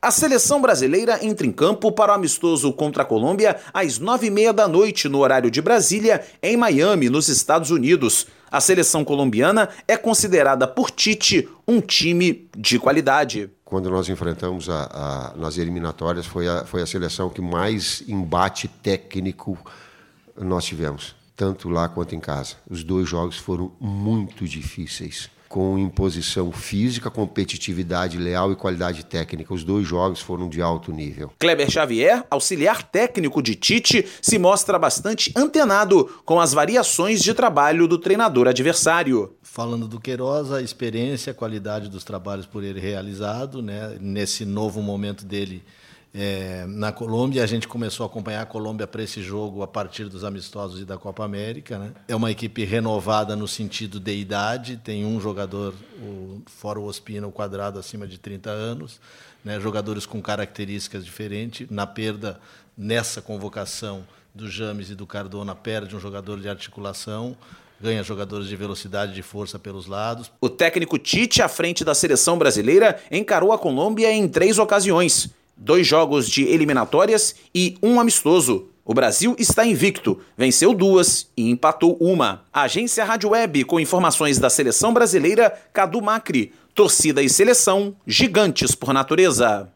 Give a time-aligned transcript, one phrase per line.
[0.00, 4.30] A seleção brasileira entra em campo para o amistoso contra a Colômbia às nove e
[4.30, 8.28] meia da noite, no horário de Brasília, em Miami, nos Estados Unidos.
[8.48, 13.50] A seleção colombiana é considerada por Tite um time de qualidade.
[13.64, 18.68] Quando nós enfrentamos a, a, nas eliminatórias, foi a, foi a seleção que mais embate
[18.68, 19.58] técnico
[20.40, 22.54] nós tivemos, tanto lá quanto em casa.
[22.70, 29.54] Os dois jogos foram muito difíceis com imposição física, competitividade leal e qualidade técnica.
[29.54, 31.32] Os dois jogos foram de alto nível.
[31.38, 37.88] Kleber Xavier, auxiliar técnico de Tite, se mostra bastante antenado com as variações de trabalho
[37.88, 39.34] do treinador adversário.
[39.42, 44.82] Falando do Queiroz, a experiência, a qualidade dos trabalhos por ele realizado, né, nesse novo
[44.82, 45.64] momento dele
[46.14, 47.42] é, na Colômbia.
[47.42, 50.84] A gente começou a acompanhar a Colômbia para esse jogo a partir dos amistosos e
[50.84, 51.78] da Copa América.
[51.78, 51.92] Né?
[52.06, 57.26] É uma equipe renovada no sentido de idade, tem um jogador, o, fora o Ospina,
[57.26, 59.00] o quadrado acima de 30 anos,
[59.44, 59.60] né?
[59.60, 61.68] jogadores com características diferentes.
[61.70, 62.40] Na perda,
[62.76, 67.36] nessa convocação do James e do Cardona, perde um jogador de articulação
[67.80, 70.32] ganha jogadores de velocidade e de força pelos lados.
[70.40, 75.86] O técnico Tite, à frente da seleção brasileira, encarou a Colômbia em três ocasiões dois
[75.86, 78.68] jogos de eliminatórias e um amistoso.
[78.84, 82.44] O Brasil está invicto, venceu duas e empatou uma.
[82.50, 86.52] A agência Rádio Web, com informações da seleção brasileira, Cadu Macri.
[86.74, 89.68] Torcida e seleção, gigantes por natureza.